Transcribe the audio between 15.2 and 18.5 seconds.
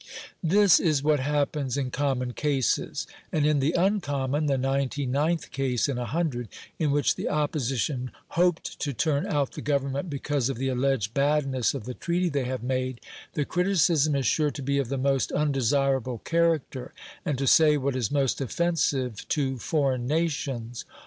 undesirable character, and to say what is most